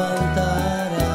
[0.00, 1.08] levantará.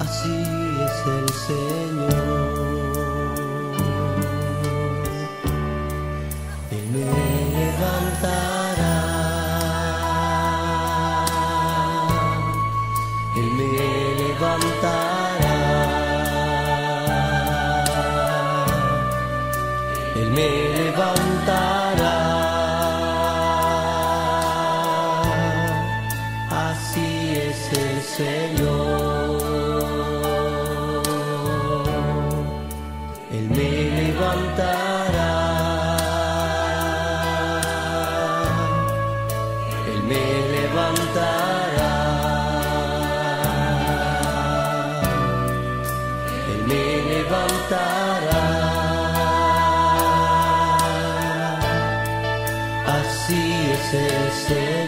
[0.00, 0.36] Así
[0.86, 2.18] es el Señor.
[6.70, 7.06] Él me
[7.56, 8.96] levantará.
[13.36, 13.70] Él me
[14.20, 15.56] levantará.
[20.16, 20.28] Él
[52.86, 54.87] Así es el Señor.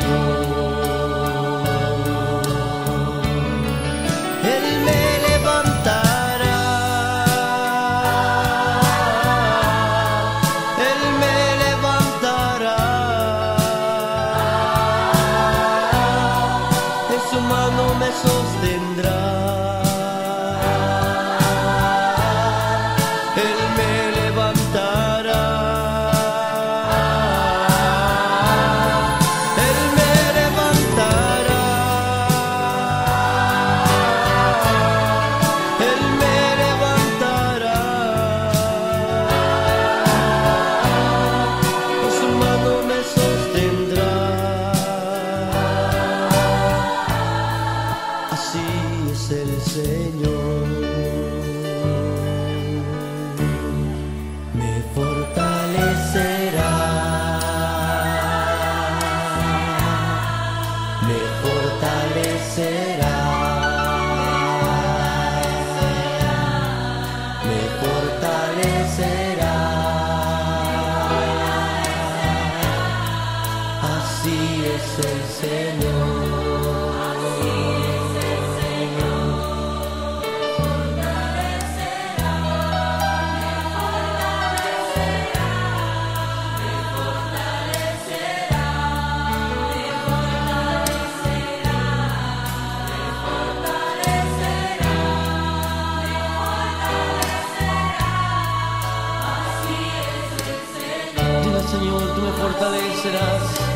[102.41, 103.70] Fortalecerás.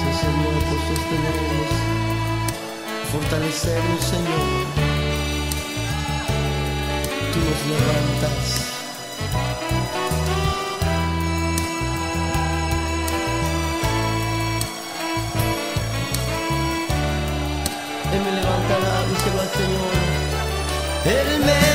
[0.00, 1.70] Gracias Señor por sostenernos,
[3.10, 4.66] fortalecernos Señor.
[7.32, 8.44] Tú nos levantas.
[18.12, 19.94] Él me levantará, dice el Señor.
[21.06, 21.67] Él me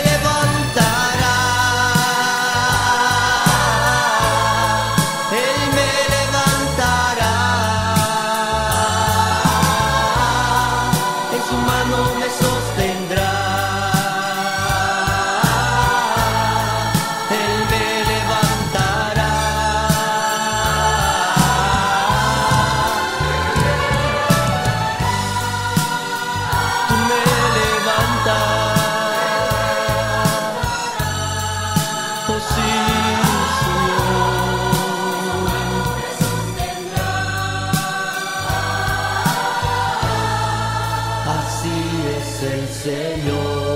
[41.40, 41.80] Así
[42.18, 43.74] es el Señor.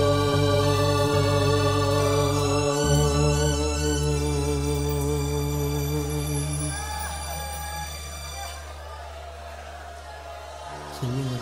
[10.99, 11.41] Señor,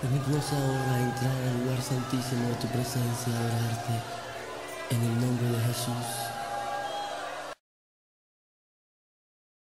[0.00, 3.94] Permítanos ahora entrar al lugar santísimo de tu presencia, adorarte.
[4.90, 6.37] En el nombre de Jesús.